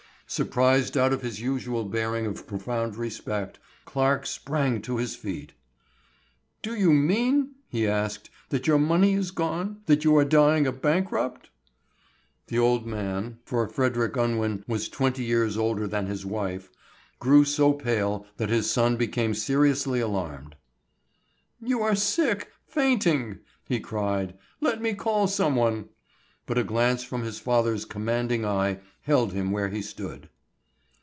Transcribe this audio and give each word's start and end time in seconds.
Surprised 0.27 0.95
out 0.97 1.11
of 1.11 1.21
his 1.23 1.41
usual 1.41 1.83
bearing 1.83 2.25
of 2.25 2.47
profound 2.47 2.95
respect, 2.95 3.59
Clarke 3.83 4.25
sprang 4.25 4.81
to 4.81 4.95
his 4.95 5.13
feet. 5.13 5.51
"Do 6.61 6.73
you 6.73 6.93
mean," 6.93 7.55
he 7.67 7.85
asked, 7.85 8.29
"that 8.47 8.65
your 8.65 8.79
money 8.79 9.11
is 9.13 9.31
gone; 9.31 9.81
that 9.87 10.05
you 10.05 10.15
are 10.15 10.23
dying 10.23 10.65
a 10.65 10.71
bankrupt?" 10.71 11.49
The 12.47 12.57
old 12.57 12.87
man—for 12.87 13.67
Frederick 13.67 14.15
Unwin 14.15 14.63
was 14.69 14.87
twenty 14.87 15.25
years 15.25 15.57
older 15.57 15.85
than 15.85 16.05
his 16.05 16.25
wife—grew 16.25 17.43
so 17.43 17.73
pale 17.73 18.25
that 18.37 18.47
his 18.47 18.71
son 18.71 18.95
became 18.95 19.33
seriously 19.33 19.99
alarmed. 19.99 20.55
"You 21.59 21.81
are 21.81 21.93
sick—fainting," 21.93 23.39
he 23.67 23.81
cried; 23.81 24.37
"let 24.61 24.81
me 24.81 24.93
call 24.93 25.27
someone." 25.27 25.89
But 26.47 26.57
a 26.57 26.63
glance 26.63 27.03
from 27.03 27.23
his 27.23 27.39
father's 27.39 27.85
commanding 27.85 28.45
eye 28.45 28.79
held 29.03 29.31
him 29.31 29.51
where 29.51 29.69
he 29.69 29.81
stood. 29.81 30.27